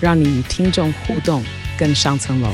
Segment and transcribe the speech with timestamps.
[0.00, 1.42] 让你与听众互动
[1.78, 2.48] 更上层楼。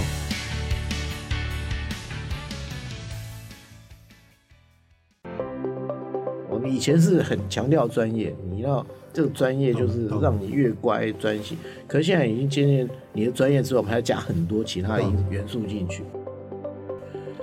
[6.48, 11.58] 我们以前是很强调专业，你要这个专业就是让你越乖专心。
[11.86, 16.02] 可是现在已经渐渐，你的专业之后，我们还要加很多其他的元素进去。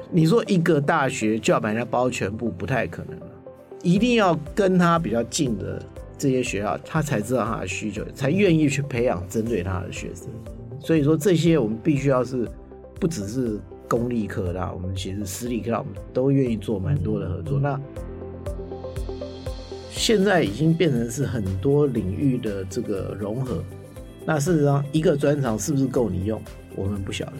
[0.09, 3.25] 你说一个大学就要把人家包全部，不太可能了。
[3.83, 5.81] 一定要跟他比较近的
[6.21, 10.27] 这些学校，他才知道他的需求，才愿意去培养针对他的学生。
[10.79, 12.47] 所以说这些我们必须要是
[12.99, 17.59] 不只是公立科大，我们其实私立科大我们都愿意做蛮多的合作。
[17.59, 17.81] 那
[19.89, 23.63] 现在已经变成是很多领域的这个融合，
[24.23, 26.39] 那事实上一个专长是不是够你用，
[26.75, 27.33] 我们不晓得。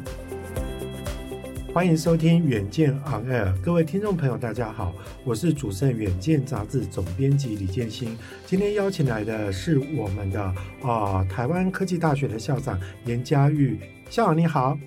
[1.74, 8.18] 欢迎收听远见 On Air，各位听众朋友，大家好，我是主持人远见杂志总编辑李建新。
[8.46, 14.78] 今天邀请来的是我们的啊、呃、台湾科技大学的校长严家玉校长，你好。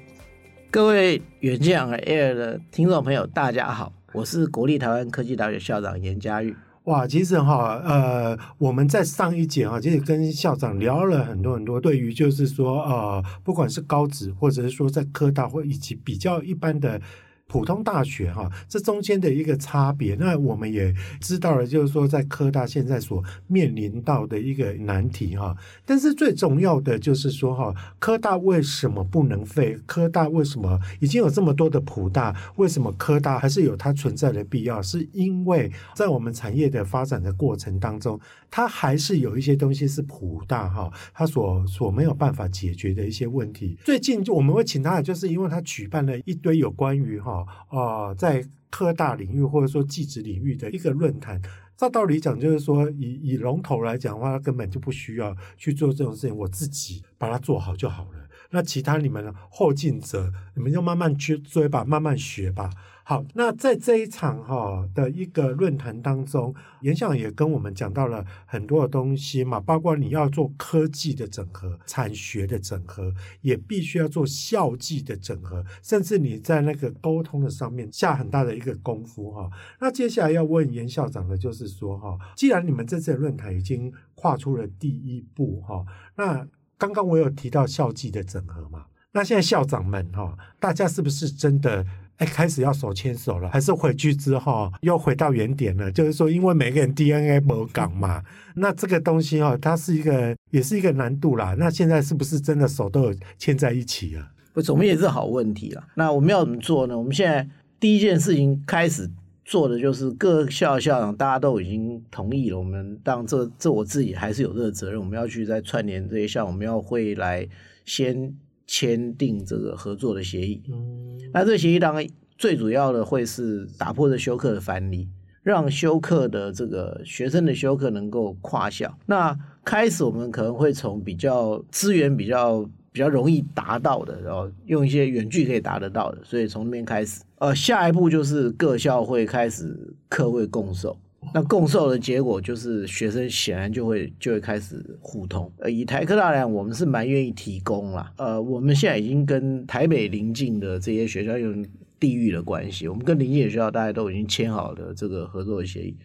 [0.71, 6.55] 各位远见 On Air 的听众朋友，大家好，我是国立台湾科技大学校长严家玉。
[6.85, 17.01] 哇，其实哈，呃，我们在上一节哈，其实跟校长聊了很多很多，对于就是说，呃，不管是高职或者是说在科大或以及比较一般的。
[17.47, 25.55] 普通大学哈，这中间的一个差别，那我们也知道了，就是说在科大现在所面临到的一个难题哈。
[25.85, 29.79] 但是最重要的就是说哈，科大为什么不能废？
[29.87, 32.35] 科大为什么已经有这么多的普大？
[32.57, 34.83] 为什么科大还是有它存在的必要？
[34.83, 38.19] 是因为在我们产业的发展的过程当中，
[38.51, 43.79] 它还是有一些东西是普大哈，它所所没有办法解决的一些问题。
[43.85, 47.34] 最近我们会请他，就是因为他举办了一堆有关于哈。
[47.71, 51.41] 哦，在科大领域或者说技职领域的一个论坛，
[51.77, 58.29] 照道理讲，就是说以以龙头来讲的话，他根本就不需要去做这种事情，我自己把它做好就好了。
[58.51, 62.71] 那其他你们后进者，你们就慢慢去追吧，慢慢学吧。
[63.07, 79.51] 好，那在这一场哈的一个论坛当中，严校长也跟我们讲到了很多的东西嘛，包括你要做科技的整合、产学的整合，也必须要做校际的整合，甚至你在那个沟通的上面下很大的一个功夫哈。
[79.81, 85.85] 那接下来要问严校长的就是说哈，既然你们这次的论坛已经跨出了第一步哈，
[86.17, 86.49] 那
[86.79, 91.85] 刚刚我有提到校际的整合嘛，那现在校长们哈，大家是不是真的？
[92.19, 95.91] 哎，开始要手牵手了，还是回去之后又回到原点了？
[95.91, 98.23] 就是说，因为每个人 DNA 不港嘛，
[98.55, 101.57] 那这个东西哈，它是一个，也是一个难度啦。
[101.59, 104.31] 那现在是不是真的手都有牵在一起啊？
[104.53, 105.83] 不，总也是好问题了。
[105.97, 106.97] 那我们要怎么做呢？
[106.97, 107.49] 我们现在
[107.81, 109.11] 第一件事情开始
[109.45, 112.59] 做的就是各校校长大家都已经同意了。
[112.59, 117.49] 我们当这这我自己还是有这个责任，我们要去再串联这些校，我们要会来
[117.85, 118.33] 先。
[118.67, 122.07] 签订这个合作的协议，嗯，那这个协议当然
[122.39, 125.09] 最主要的会是打破这休克的藩篱，
[125.43, 128.97] 让休克的这个学生的休克能够跨校。
[129.07, 137.23] 那开始我们可能会从比较资源比较比较容易达到的，然后用一些远距可以达得到的，所以从那边开始。
[137.39, 140.97] 呃，下一步就是各校会开始课位共授。
[141.33, 145.51] 那共授的结果就是学生显然就会就会开始互通。
[145.59, 148.13] 呃，以台科大来讲，我们是蛮愿意提供啦。
[148.17, 151.53] 呃，我们现在已经跟台北邻近的这些学校有
[151.99, 155.97] 地域的关系，我们跟邻近的学校大家都已经签好了这个合作协议，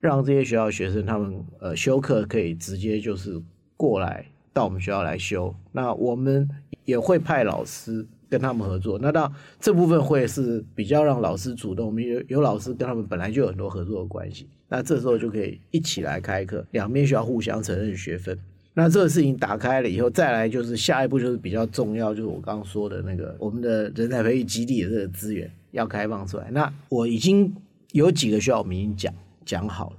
[0.00, 3.40] 让这些学校学生他们呃休课可以直接就是
[3.76, 5.54] 过来到我们学校来修。
[5.72, 6.48] 那我们
[6.84, 8.06] 也会派老师。
[8.28, 11.86] 跟他们合作，那到这部分会是比较让老师主动。
[11.86, 18.38] 我们有有老师跟他们本来就有很多合作的关系，那这时候就可以一起来开课，两边需要互相承认学分。
[18.74, 26.48] 那这个事情打开了以后，再来就是下一步就是比较重要，就是我刚刚说的那个我们的人才培育基地的这个资源要开放出来。
[26.52, 27.52] 那我已经
[27.92, 29.12] 有几个学校我们已经讲
[29.44, 29.96] 讲好了，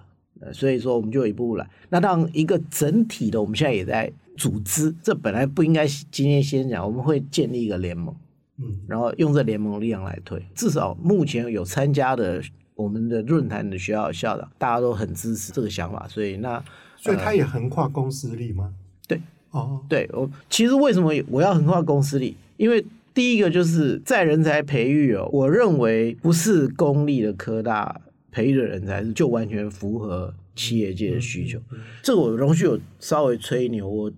[0.54, 1.70] 所以说我们就一步步来。
[1.90, 4.12] 那当一个整体的，我们现在也在。
[4.40, 8.16] 组织，这本来不应该今天先讲，我们会建立一个联盟，
[8.58, 10.42] 嗯，然后用这联盟力量来推。
[10.56, 12.42] 至少目前有参加的
[12.74, 16.64] 我们的论坛的学校校长，大家都很支持这个想法，所以那
[16.96, 18.74] 所以他也横跨公司力吗？
[19.10, 19.22] 对，
[19.52, 22.38] 哦，对我其实为什么我要横跨公司力？
[22.56, 28.00] 因为第一个就是在人才培育哦，我认为不是公立的科大
[28.40, 31.60] 培育的人才是就完全符合企业界的需求。
[32.02, 34.10] 这个我容许我稍微吹牛，我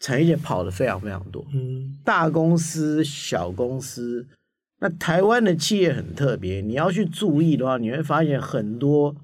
[0.00, 4.26] 产业界跑的非常非常多，嗯，大公司、小公司。
[4.80, 9.14] 那台湾的企业很特别，你要去注意的话，你会发现很多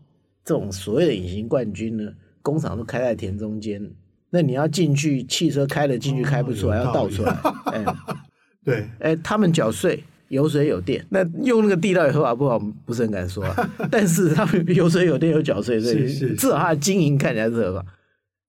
[0.44, 3.90] 这种所谓的隐形冠军呢，工厂都开在田中间。
[4.30, 7.32] 那你要进去，汽车开了进去开不出来，哦、要倒出来。
[7.72, 7.84] 哎，
[8.64, 13.70] 对，哎，他们缴税，有水有电，那用那个地到底合法不好，不是很敢说、啊。
[13.90, 17.84] 但是他们有水有电有缴税，所以至少他的经营看起来是合法。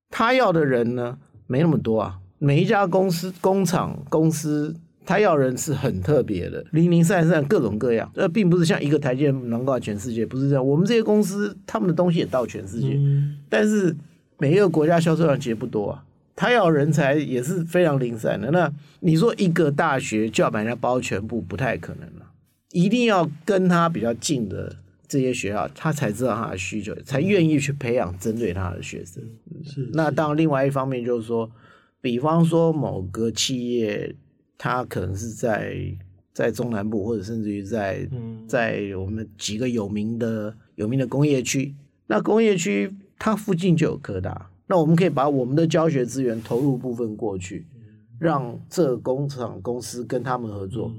[0.09, 4.75] 他要的人呢，没那么多啊，每一家公司、工厂、公司。
[5.09, 10.67] 他要人是很特别的，零零散散各种各样，而并不是像一个台积电囊括全世界，不是这样。
[10.67, 13.95] 我们这些公司，他们的东西也到全世界，嗯、但是
[14.37, 16.03] 每一个国家销售量其实不多啊。
[16.37, 18.49] 他要人才也是非常零散的。
[18.51, 22.31] 那你说一个大学就要把人家包全部，不太可能了。
[22.71, 24.73] 一定要跟他比较近的
[25.05, 29.21] 这些学校，他才知道他的需求，才愿意去培养针对他的学生。
[29.65, 29.89] 是。
[29.91, 31.51] 那当然，另外一方面就是说，
[31.99, 34.15] 比方说某个企业。
[34.59, 35.77] 它可能是在
[36.33, 38.09] 在中南部，或者甚至于在
[38.47, 41.75] 在我们几个有名的有名的工业区。
[42.07, 47.65] 那工业区它附近就有科大，那我们可以把我们的教学资源投入部分过去，
[48.19, 50.91] 让这个工厂公司跟他们合作，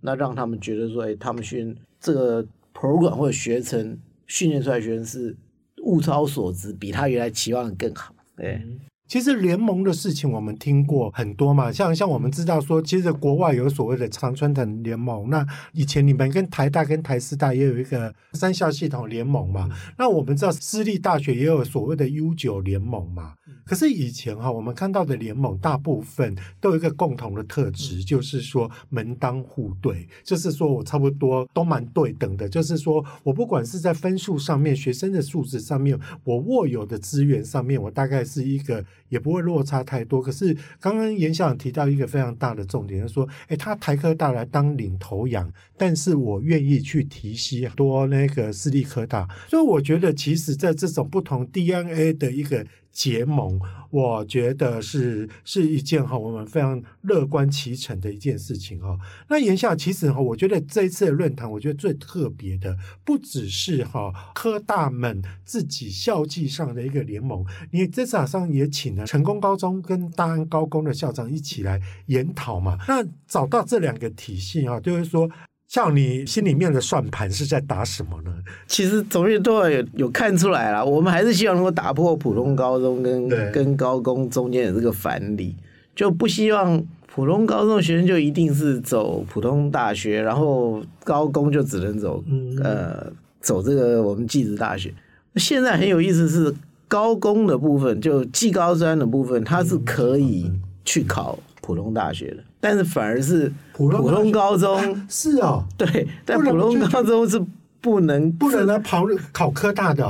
[0.00, 3.96] 那让他们觉得说，哎，他们训这个 program 或者学程
[4.26, 5.36] 训练出来的学生是
[5.84, 8.62] 物超所值，比他原来期望的更好，哎。
[9.12, 15.28] 其实联盟的事情我们听过很多嘛，像像我们知道说，其实国外有所谓的常春藤联盟。
[15.28, 19.68] 那以前你们跟台大跟台师大也有一个三校系统联盟嘛。
[19.98, 23.34] 那我们知道私立大学也有所谓的 U 九联盟嘛。
[23.66, 38.82] 可是以前哈，我们看到的联盟大部分都有一个共同的特质，就是说门当户对，就是说我差不多都蛮对等的，就是说我不管是在分数上面、学生的素质上面、我握有的资源上面，我大概是一个
[39.12, 40.20] 也不会落差太多。
[40.20, 52.66] 可是刚刚严校长提到一个非常大的重点，就是说，诶，他台科大来当领头羊，但是我愿意去提携多那个私立科大，所以我觉得其实在这种不同 DNA 的一个。
[52.92, 53.58] 结盟，
[53.90, 58.98] 我觉得是是一件哈，我们非常乐观其成的一件事情哈。
[59.28, 72.78] 那言下其实哈，我觉得这一次的论坛，我觉得最特别的不只是哈科大们自己校际上的一个联盟，你这场上也请了成功高中跟大安高工的校长一起来研讨嘛。
[72.86, 75.30] 那找到这两个体系哈，就是说。
[75.72, 78.30] 像你心里面的算盘是在打什么呢？
[78.66, 85.56] 其实总之都有有看出来了，我们还是希望能够打破普通高中跟跟高工中间的这个藩篱，
[85.96, 92.22] 就不希望普通高中的学生就一定是走普通大学，然后高工就只能走
[92.62, 93.10] 呃
[93.40, 94.92] 走这个我们技职大学。
[95.36, 96.54] 现在很有意思是
[96.86, 100.52] 高工的部分，就技高专的部分，它是可以
[100.84, 105.06] 去考普通大学的，但是反而是普通高中。
[105.08, 107.40] 是哦， 对，但普通高中是
[107.80, 110.04] 不能不能来考考科大的，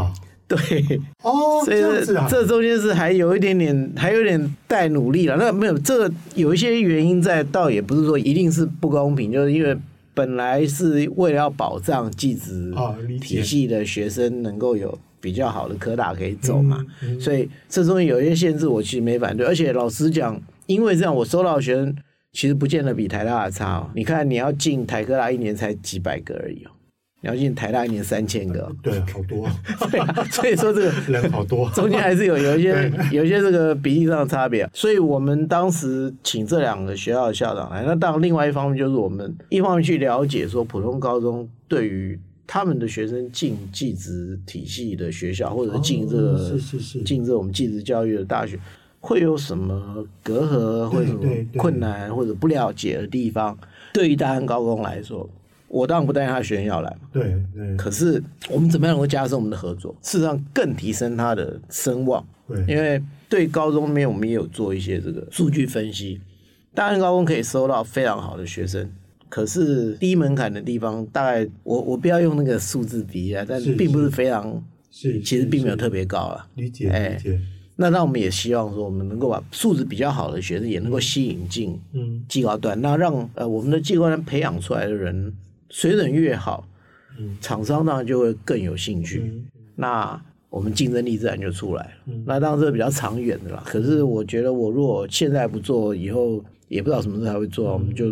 [0.48, 0.56] 对。
[1.22, 5.36] 哦，所以这这中间是还有一点点，还有点带努力了。
[5.36, 9.76] 那没有这个有一些原因在，倒也不是说一定是不公平，就是因为
[10.14, 12.72] 本来是为了要保障技职
[13.20, 16.82] 体系的学生能够有比较好的科大可以走嘛，
[17.20, 20.40] 所以这中间有一些限制，我其实没反对，而且老实讲。
[20.66, 21.94] 因为这样，我收到的学生
[22.32, 23.90] 其实不见得比台大的差哦。
[23.94, 26.70] 你看，你要进台科大一年才几百个而已哦，
[27.20, 29.48] 你要进台大一年三千个，对，好多。
[29.90, 34.68] 对啊，所以说这个人好多， 中间还是有有一些有一些这个比例上的差别。
[34.72, 48.58] 所以我们当时请这两个学校的校长来，那当然另外一方面就是我们一方面去了解说普通高中对于他们的学生进技职体系的学校，或者进这个是是是进这我们技职教育的大学。
[49.02, 51.22] 会有什么隔阂，或者什么
[51.56, 53.58] 困难，或者不了解的地方？
[53.92, 55.28] 对于大安高工来说，
[55.66, 56.96] 我当然不担心他学员要来。
[57.12, 57.76] 对对。
[57.76, 59.92] 可是我们怎么样能够加深我们的合作？
[60.02, 62.24] 事实上，更提升他的声望。
[62.46, 62.60] 对。
[62.68, 66.20] 因为对高中面，我们也有做一些这个数据分析。
[66.72, 68.88] 大安高工可以收到非常好的学生，
[69.28, 76.46] 可是低门槛的地方，大概我我不要用那个数字比啊，但是并不是非常，是其实并没有特别高啊。
[76.54, 77.40] 理解理解。
[77.82, 85.34] 那那我们也希望说，我们能够把素质比较好的学生也能够吸引进嗯技高端，那让呃我们的技高端培养出来的人
[85.68, 86.64] 水准越好，
[87.18, 89.42] 嗯，厂商当然就会更有兴趣。
[89.74, 91.90] 那我们竞争力自然就出来了。
[92.06, 93.64] 嗯、那当然这比较长远的啦。
[93.66, 97.70] 可是我觉得，我如果现在不做，以后也不知道什么时候才会做。
[97.70, 98.06] 嗯、我们就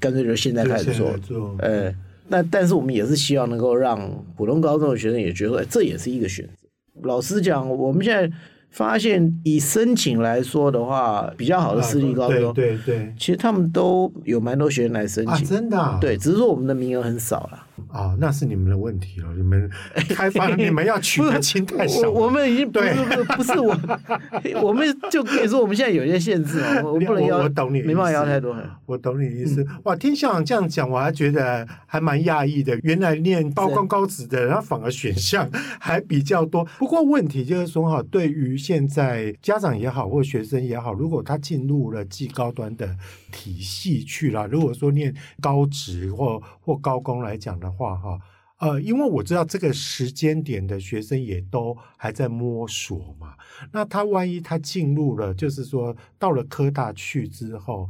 [0.00, 1.16] 干脆就现在开始做。
[1.18, 1.90] 做呃，
[2.28, 6.68] 那但是我们也是希望能够让普通高中的学生也觉得，这也是一个选择。
[7.02, 8.36] 老实讲，我们现在。
[8.74, 17.66] 发现以申请来说的话，比较好的私立高中，对对对，其实他们都有蛮多学生来申请，啊，真的，啊，对，只是说我们的名额很少了。
[17.90, 19.28] 啊、哦，那是你们的问题了。
[19.36, 19.68] 你们
[20.10, 22.08] 开发，你们要取的亲太少。
[22.10, 23.76] 我我们已经不是不是我，
[24.62, 28.56] 我们就可以说我们现在有一些限制哦，我不能要，我懂你，没办法要太多。
[28.86, 29.62] 我懂你的意思。
[29.62, 32.78] 嗯、哇，听校长这样讲，我还觉得还蛮讶异的。
[32.82, 35.48] 原来念高光高职的，然后反而选项
[35.80, 36.64] 还比较多。
[36.78, 42.96] 不过问题就是说哈，对于现在家长也好，或学生也好，如果他进入了技高端的
[43.32, 47.96] 体系去了，如果说念高职或或高工来讲的话。
[47.96, 48.20] 哈，
[48.58, 53.34] 呃，因为我知道这个时间点的学生也都还在摸索嘛，
[53.72, 57.88] 那他万一他进入了，就是说到了科大去之后，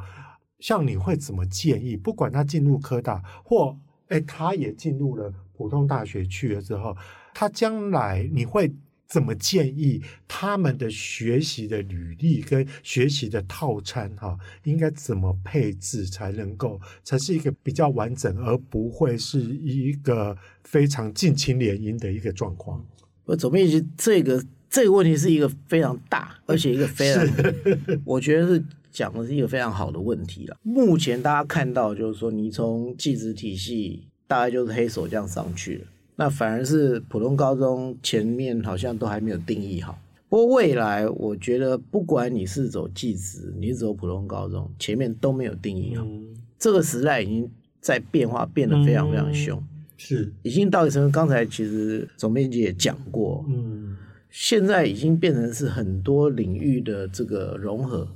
[0.60, 1.96] 像你会怎么建议？
[1.96, 3.76] 不管他进入科大，或
[4.08, 6.96] 哎，他也进入了普通大学去了之后，
[7.34, 8.72] 他将来你会？
[9.06, 22.84] 怎么建议他们的学习的履历跟学习的套餐哈，应该怎么配置才能够才是一个比较完整，而不会是一个非常近亲联姻的一个状况？
[23.24, 27.26] 我总编辑，这个这个问题是一个非常大，而且一个非常，
[28.04, 30.56] 我觉得是讲的是一个非常好的问题了。
[30.62, 35.86] 目前大家看到就是说，你从技职体系大概就是黑手这样上去了。
[36.16, 39.98] 那反而是普通高中前面好像都还没有定义好。
[40.28, 46.04] 不过未来我觉得，不管你是走技职，你是走普通高中，前面都没有定义好。
[46.04, 47.48] 嗯、这个时代已经
[47.80, 49.58] 在变化，变得非常非常凶。
[49.58, 49.66] 嗯、
[49.96, 53.96] 是，已经到底成刚才其实总编辑也讲过，嗯，
[54.30, 58.08] 现在已经变成是很多领域的这个融合。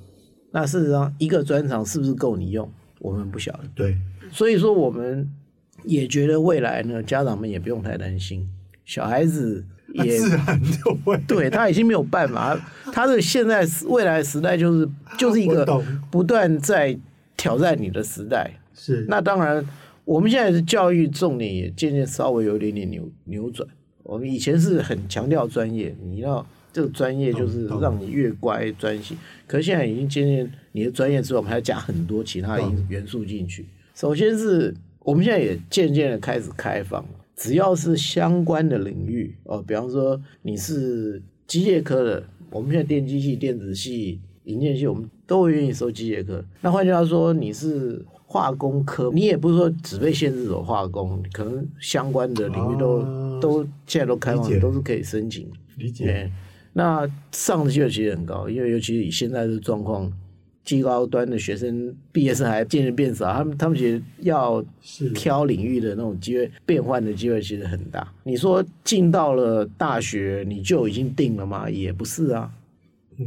[0.51, 2.69] 那事实上，一个专长是不是够你用，
[3.01, 3.63] 我们不晓得。
[3.75, 3.97] 对，
[4.33, 5.29] 所以说我们。
[5.85, 8.49] 也觉得未来呢，家长们也不用太担心，
[8.85, 12.59] 小孩子也自然就会，对，他已经没有办法，
[12.93, 16.99] 他的现在未来时代就是就是一个不断在
[17.37, 18.51] 挑战你的时代。
[18.75, 19.65] 是，那当然，
[20.05, 23.67] 我们现在的教育重点也渐渐稍微有一点点扭扭转。
[24.03, 29.17] 我们以前是很强调专业，你要这个专业就是让你越乖专心，
[29.47, 33.65] 可是现在已经渐渐你的专业之后，我们还要加很多其他的元素进去。
[33.95, 34.75] 首先是。
[35.09, 37.03] 我们现在也渐渐的开始开放，
[37.35, 46.45] 只要是相关的领域哦，比方说你是机械科的，我们现在电机系、电子系、营建系，我们都会愿意收机械科。
[46.61, 55.51] 那换句话说，你是化工科，你也不是说只被限制走化工，可能相关的领域都、啊、都现在都开放，都是可以申请。
[55.79, 56.31] 理解。
[56.75, 60.13] 那上的机会其实很高，因为尤其是以现在的状况。
[60.69, 64.63] 技高端的学生毕业生还渐渐变少，他们他们觉得要
[65.15, 68.07] 挑领域的那种机会变换的机会其实很大。
[68.25, 71.71] 你说进到了大学你就已经定了吗？
[71.71, 72.53] 也不是啊。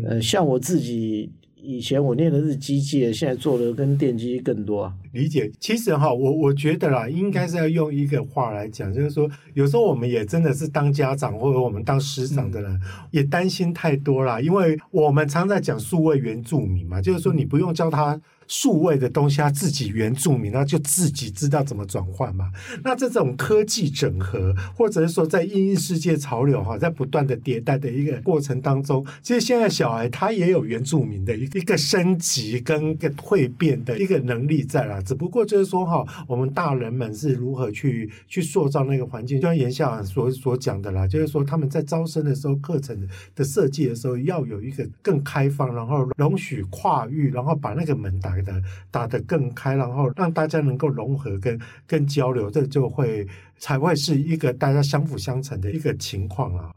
[0.06, 1.32] 呃，像我自己。
[1.62, 4.94] 以前我念的是机械，现在做的跟电机更多啊。
[5.14, 12.80] 理解，其实哈，我我觉得啦，应该是要用一个话来讲，就是说，有时候我们也真的是当家长或者我们当师长的人，
[13.12, 18.20] 也担心太多啦，因为我们常在讲数位原住民嘛，就是说你不用教他。
[18.52, 22.52] 数位的东西，他自己原住民，那就自己知道怎么转换嘛。
[22.84, 35.02] 那这种科技整合，或者是说在因应世界潮流哈，在不断的迭代的一个过程当中，其实现在小孩他也有原住民的一个升级跟一个蜕变的一个能力在啦。
[35.02, 48.41] 只不过就是说哈，我们大人们是如何去去塑造那个环境，就像颜校长所所讲的啦，就是说他们在招生的时候，课程的设计的时候，要有一个更开放，然后容许跨域，然后把那个门打开。
[48.42, 56.72] 的打得更开，然后让大家能够融合跟跟交流，这就会才会是一个大家相辅相成的一个情况啊。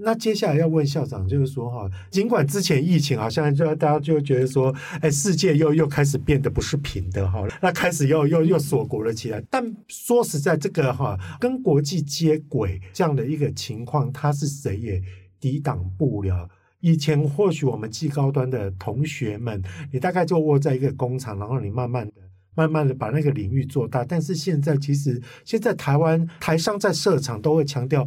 [0.00, 9.42] 那接下来要问校长，就是说哈，尽管之前疫情好像就大家就觉得说，哎，世界又又开始变得不是平的哈，那开始又又又锁国了起来。
[9.50, 15.02] 但说实在，这个哈跟国际接轨这样的一个情况，他是谁也
[15.40, 16.48] 抵挡不了。
[16.80, 22.12] 以前或许我们技高端的同学们，你大概就窝在一个工厂，然后你慢慢的、
[22.54, 24.04] 慢慢的把那个领域做大。
[24.04, 28.06] 但是现在其实现在台湾台商在设厂都会强调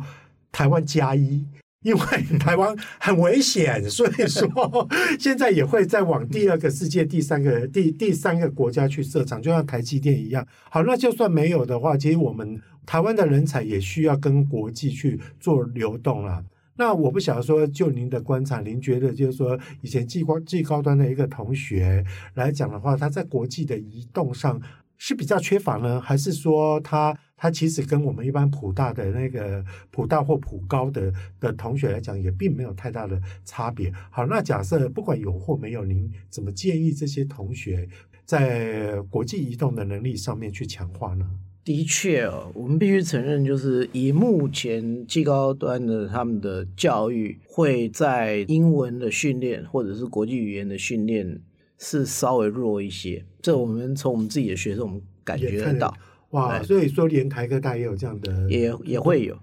[0.52, 1.46] 台湾加一，
[1.84, 2.00] 因为
[2.40, 4.88] 台湾很危险，所以说
[5.20, 10.48] 现在也会再往第二个世界、第三个、第第三个国家去设厂，就像台积电一样。
[10.70, 16.44] 好，那就算没有的话，其实我们台湾的人才也需要跟国际去做流动了。
[16.78, 24.60] 那我不晓得说，就您的观察，您觉得就是说，以前技高技高端的一个同学来讲的话，他在国际的移动上
[24.98, 33.92] 是比较缺乏呢，还是说他他其实跟我们一般普大的那个普大或普高的的同学来讲，也并没有太大的差别？
[34.10, 37.88] 好，那假设不管有或没有，您怎么建议这些同学
[38.26, 41.30] 在国际移动的能力上面去强化呢？
[41.64, 51.40] 的确哦，我们必须承认，就是以目前技高端的他们的教育，会在英文的训练或者是国际语言的训练
[51.78, 53.24] 是稍微弱一些。
[53.44, 55.96] 这我们从我们自己的学生，我们感觉得到。
[56.32, 59.38] 哇，所以说连台科大也有这样的，也也会有。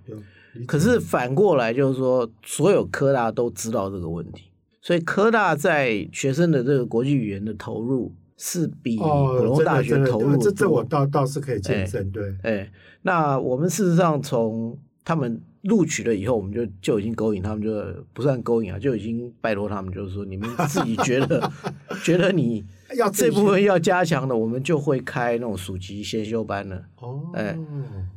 [0.66, 8.12] 可是反过来就是说，所有科大都知道这个问题，所以科大在学生的这个国际语言的投入。
[8.40, 12.33] 是比普通大学投入、哦，这这我倒倒是可以见证，对。
[12.42, 12.71] 哎，
[13.02, 21.50] 那我们事实上从他们录取了以后，我们就就已经勾引他们，就不算勾引啊，就已经拜托他们，就是说你们自己觉得
[22.04, 22.64] 觉得你
[22.95, 26.80] 要这部分要加强的，我们就会开那种暑期先修班了。
[27.00, 27.59] 哦，哎，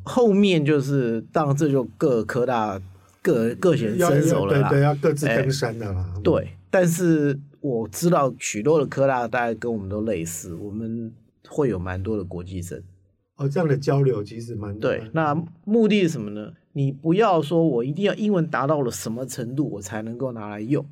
[0.03, 2.79] 后面就是当然这就各科大
[3.23, 6.13] 各各显身手了，对对，要各自登山的了。
[6.23, 7.39] 对，但是。
[7.61, 11.13] 我知道许多的科大大概跟我们都类似，我们
[11.47, 12.81] 会有蛮多的国际生。
[13.37, 14.81] 哦，这样的交流其实蛮多。
[14.81, 15.09] 对。
[15.13, 16.53] 那目的是什么呢？
[16.73, 20.85] 你不要说我一定要英文达到了什么程度我才能够拿来用，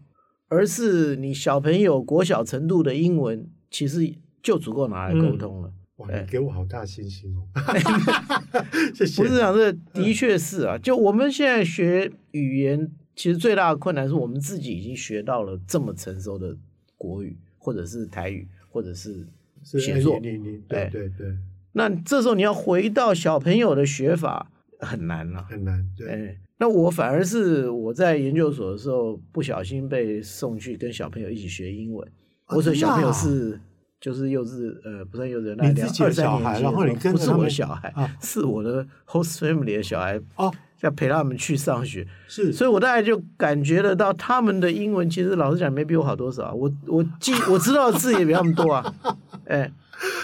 [0.48, 5.70] 而是你小朋友国小程度的英文其实就足够拿来沟通了。
[5.70, 7.48] 嗯、哇，你给我好大信心哦！
[8.94, 9.24] 谢谢。
[9.24, 12.92] 不是讲这的确是啊，就我们现在学语言。
[13.20, 16.56] 其实最大的困难是我们自己已经学到了这么成熟的
[16.96, 19.28] 国语，或者是台语，或者是
[19.62, 20.18] 写作。
[20.22, 21.38] 对对对，对。
[21.74, 24.50] 那这时候你要回到小朋友的学法
[24.80, 25.86] 很难了，很难。
[25.98, 26.08] 对。
[26.08, 32.10] 哎，那我反而是我在研究所的时候不小心被送去跟小朋友一起学英文。
[32.48, 33.60] 我说小朋友是
[34.00, 40.52] 就是幼稚呃不算幼稚园，那两二三年级，然后你跟不是我的小孩，是我的 host family 的小孩哦。
[40.82, 46.54] 要陪他们去上学，是，所以我大概就感觉得到他们的英文，其实老实讲没比我好多少。
[46.54, 48.96] 我我记我知道的字也比他们多啊，
[49.44, 49.70] 哎，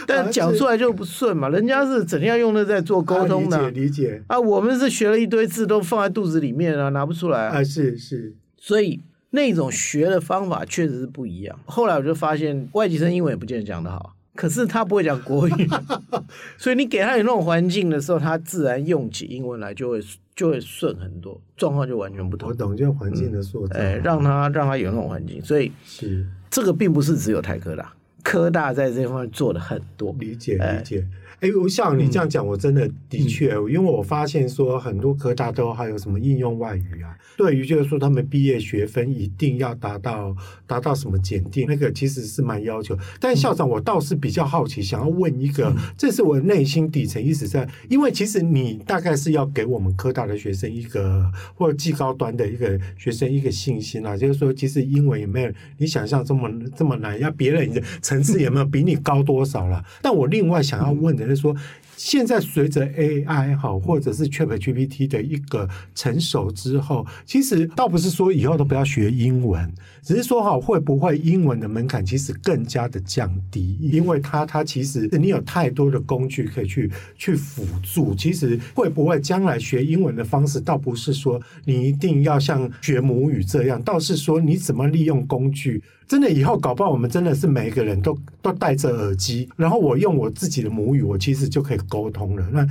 [0.07, 1.49] 但讲出来就不顺嘛。
[1.49, 4.39] 人家是整天要用的在做沟通的，理解理解啊。
[4.39, 7.61] 我们是学了一堆字都放在肚子里面啊，拿不出来啊。
[7.61, 9.01] 是是，所以
[9.35, 11.59] 那种学的方法确实是不一样。
[11.65, 14.15] 后来我就发现，外籍生英文也不见得讲得好。
[14.33, 15.69] 可是他不会讲国语，
[16.57, 20.01] 所以你给他有那种环境的时候，他自然用起英文来就会
[20.35, 22.49] 就会顺很多，状况就完全不同。
[22.49, 23.77] 我懂，就环境的塑造。
[23.77, 27.93] 哎，让他让他有那种环境，所以是这个并不是只有台科大，
[28.25, 30.13] 科大在这方面做了很多。
[30.19, 31.05] 理解理解。
[31.41, 40.33] 哎，像你这样讲，我真的的确，嗯、因为我发现说很多科大都还有什么应用外语啊，对于就是说他们毕业学分一定要达到
[40.65, 42.97] 达到什么检定，那个其实是蛮要求。
[43.19, 57.83] 但校长，我倒是比较好奇，想要问一个，嗯、这是我内心底层一直在，因为其实你大概是要给我们科大的学生一个或者技高端的一个学生一个信心啊，就是说其实英文也没有你想象这么这么难，要别人的
[58.15, 59.83] 层次有没有比你高多少了。
[60.01, 61.25] 但我另外想要问的。
[61.25, 61.55] 是说，
[61.97, 69.69] 现在随着 AI 哈，或者是 ChatGPT 的一个成熟之后，其实倒不是说以后都不要学英文，
[70.05, 73.75] 只是说哈，会不会英文的门槛其实更加的降低？
[73.81, 78.13] 因为它它其实你有太多的工具可以去去辅助。
[78.13, 85.81] 其实会不会将来学英文的方式，倒不是说你一定要像学母语这样，倒是说你怎么利用工具。
[86.07, 92.47] 真的以后搞不好，我们真的是每一个人都都戴着耳机，然后我用我自己的母语，我其实就可以沟通了。
[92.51, 92.63] 那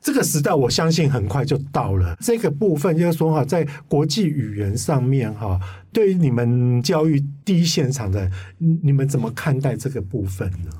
[0.00, 2.16] 这个时代，我相信很快就到了。
[2.20, 5.60] 这个部分就是说哈，在国际语言上面哈，
[5.92, 8.30] 对于你们教育第一现场的，
[8.82, 10.70] 你们怎么看待这个部分呢？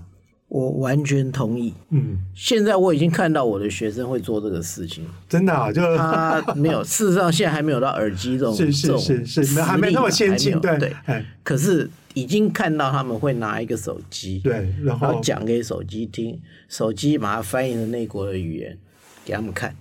[0.49, 1.73] 我完全同意。
[1.91, 6.83] 嗯，现在我已经看到我的学生会做这个事情，真的啊，就他没有。
[6.85, 10.93] 事实上，现在还没有到耳机这种，是是是是，还没那么先进，对对。
[11.45, 18.77] 可是已经看到他们会拿一个手机，对，然后讲给手机听，手机把它翻译成内国的语言
[19.31, 19.75] 给他们看。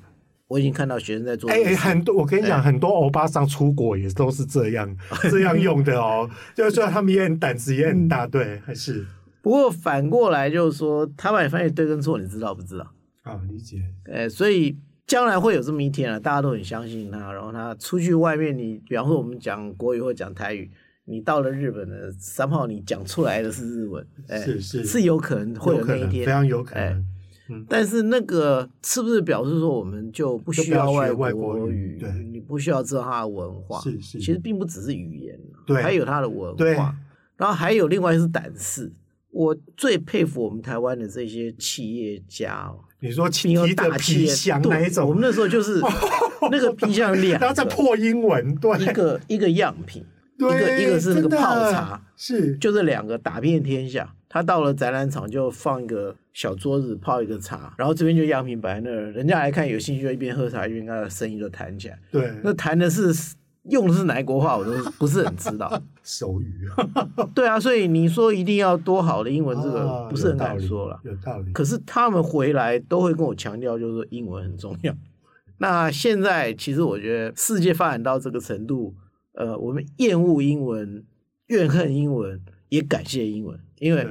[0.47, 1.49] 我已经看到学生在做。
[1.49, 4.97] 哎，很多我跟你讲，很多欧巴桑出国也都是这样
[5.29, 6.27] 这样用的哦。
[6.55, 9.05] 就是说他们也很胆子也很大，对，还是。
[9.41, 12.87] 不过反过来就是说，他把你翻译对跟错，你知道不知道？
[13.23, 13.77] 啊，理解。
[14.11, 17.31] 哎，所以将来会有这么一天啊，大家都很相信他。
[17.31, 20.69] 然后他出去外面，你比方说我们讲国语或讲台语，
[21.05, 27.05] 你到了日本的三炮，你讲出来的是日文，哎，是是是有可能会有那一天，非常有可能。
[27.49, 31.97] 嗯，但是那个是不是表示说我们就不需要外国语？
[31.99, 33.79] 对，你不需要知道它的文化。
[33.81, 36.95] 是是，其实并不只是语言，对，还有它的文化。
[37.37, 38.91] 然后还有另外是胆识。
[39.31, 42.79] 我最佩服我们台湾的这些企业家哦。
[42.99, 45.79] 你说提着皮箱那一种，我们那时候就是
[46.51, 50.03] 那个皮箱两个，然后再破英文，对，一个一个样品，
[50.37, 54.13] 一个一个是那个泡茶，是就这两个打遍天下。
[54.29, 61.99] 他到了展览场就放一个小桌子泡一个茶，然后这边就样品摆在那儿，人家来看有兴趣就一边喝茶一边跟他的生意就谈起来。
[62.11, 63.35] 对，那谈的是。
[63.63, 65.69] 用的是哪国话，我都不是很知道。
[66.01, 66.67] 手语，
[67.35, 70.99] 对啊，所以你说一定要多好的英文，这个不是很敢说了。
[71.03, 71.51] 有道理。
[71.51, 74.95] 可是他们回来都会跟我强调，就是说英文很重要。
[75.59, 78.95] 那现在其实我觉得世界发展到这个程度，
[79.33, 81.03] 呃，我们厌恶英文、
[81.47, 84.07] 怨恨英文，也感谢英文，因为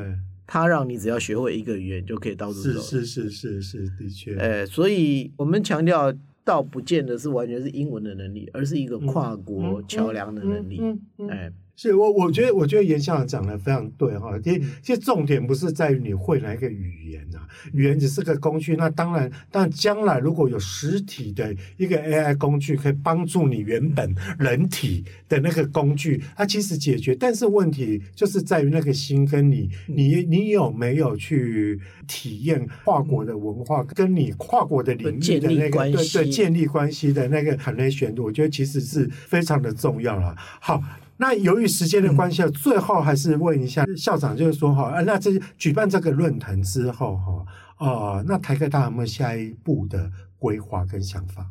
[0.46, 2.80] 它让你只要学会一个语言就可以到处走。
[2.80, 4.36] 是是是是是，的确。
[4.36, 6.14] 呃，所以我们强调。
[6.44, 10.80] 倒不见得是完全是英文的能力，而是一个跨国桥梁的能力。
[11.28, 11.52] 哎。
[11.80, 14.36] 是我，我觉得，我觉得严校长讲的非常对哈。
[14.42, 18.74] 其实，其实重点不是在于你会哪一个语言呐、啊，语言只是个工具。
[18.74, 27.14] 那当然，但将来如果有实体的一个 AI 工具，可以帮助你原本人体的那个工具，它其实解决。
[27.14, 40.34] 但是问题就是在于那个心跟你，你你有没有去体验跨国的文化，跟你跨国的领域的那个对对建立关系的那个 connection，我觉得其实是非常的重要了。
[40.36, 40.82] 好。
[41.20, 47.44] 那由于时间的关系，嗯、最后还是问一下校长，就是说哈，那这举办这个论坛之后哈，
[47.84, 51.44] 呃，那台科大有没有下一步的规划跟想法？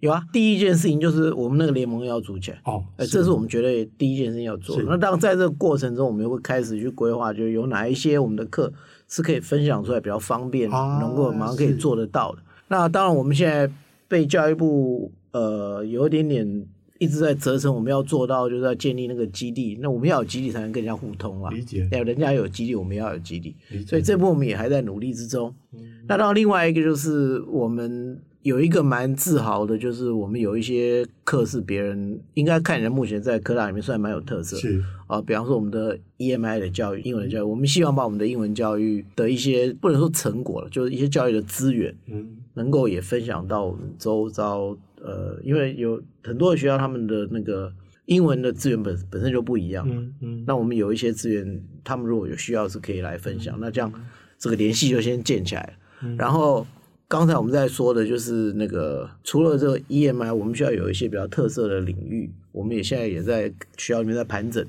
[0.00, 4.78] 有啊，第一件事情就是我们那个联盟要组起来哦，哎，这是我们觉得第一件事情要做。
[4.82, 8.70] 那当然在这个过程中，我们会开始去规划，就是有哪一些我们的课
[9.08, 12.38] 是可以分享出来比较方便，啊、能够马上可以做得到的。
[12.68, 13.72] 那当然，我们现在
[14.06, 16.66] 被教育部呃有一点点。
[17.04, 19.78] 一直在责成我们要做到，就是要建立那个基地。
[19.80, 21.50] 那我们要有基地才能跟人家互通啊。
[21.52, 21.86] 理解。
[21.92, 23.54] 要人家有基地，我们要有基地。
[23.86, 25.54] 所以这部分我们也还在努力之中。
[25.72, 34.56] 嗯、那到另外一个就是我们有一个蛮自豪的，就是我们有一些课是别人应该看起来目前在科大里面算蛮有特色。
[34.56, 44.76] 是啊，比方说我们的 EMI 的教育，英文的教育，我们希望把我们的英文教育的一些不能说成果了，就是一些教育的资源，嗯，能够也分享到我们周遭。
[45.04, 47.70] 呃，因为有很多的学校，他们的那个
[48.06, 49.86] 英文的资源本本身就不一样。
[49.88, 50.44] 嗯嗯。
[50.46, 53.58] 那我们有一些资源，他们如果有需要是可以来分享。
[53.60, 53.92] 那这样
[54.38, 55.76] 这个联系就先建起来。
[56.02, 56.16] 嗯。
[56.16, 56.66] 然后
[57.06, 64.66] 刚才我们在说的就是那个，除了这个 EMI，我们需要有一些比较特色的领域，我们也现在也在学校里面在盘整，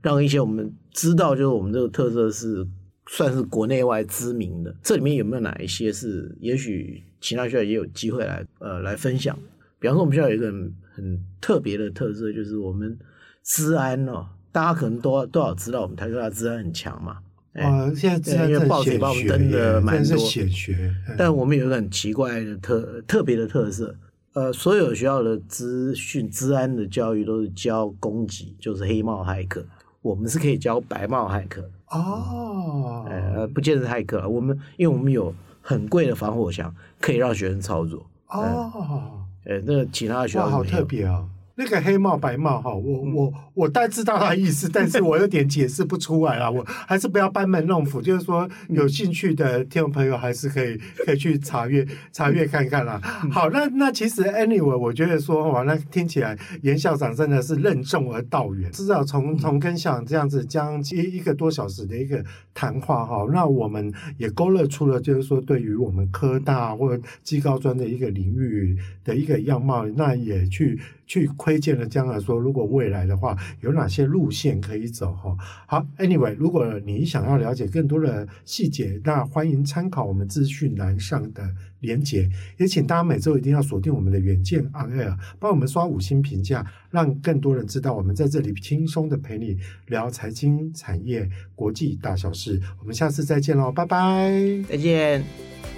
[0.00, 2.64] 让一些我们知道就是我们这个特色是
[3.10, 4.72] 算是国内外知名的。
[4.80, 9.36] 这里面有没有哪一些是也许其他学校也有机会来呃来分享？
[9.78, 12.98] 比方说，我们学校有一个很，很特别的特色，就是我们
[13.42, 17.18] 治安哦，大家可能都多少知道，我们台科大治安很强嘛。
[17.54, 20.94] 啊，现在因为报纸也帮我们登的蛮多，显学。
[21.16, 23.96] 但我们有一个很奇怪的特特别的特色，
[24.34, 29.64] 呃，所有学校的资讯治安的教育都是教攻击，就是黑帽骇客。
[30.02, 39.25] 我们是可以教白帽骇客哦，呃，不见得骇客，我们因为我们有很贵的防火墙，可以让学生操作哦。
[39.46, 41.28] 呃，那其他的学校哇，好特别哦。
[41.58, 46.50] 那个黑帽白帽哈，我我我大概知道他意思，但是我有点解释不出来啊。
[46.50, 53.00] 我还是不要班门弄斧，就是说有兴趣的听众朋友还是可以可以去查阅查阅看看啦。
[53.32, 58.70] 好，那那其实 anyway，我觉得说哇，那听起来严校长真的是任重而道远。
[58.70, 70.78] 至少从从跟校长这样子将近一个多小时的一个谈话哈，那我们也勾勒出了就是说对于我们科大或技高专的一个领域的一个样貌，那也去。
[71.06, 75.36] 去窥见了将来说，如果未来的话有哪些路线可以走哈？
[75.66, 81.48] 好，Anyway，如果你想要了解更多的细节，那欢迎参考我们资讯栏上的
[81.80, 82.28] 连结。
[82.58, 92.60] 也请大家每周一定要锁定我们的远见 On Air，帮我们刷五星评价，让更多人知道我们在这里轻松的陪你聊财经、产业、国际大小事。
[92.80, 94.32] 我们下次再见喽，拜拜，
[94.68, 95.75] 再见。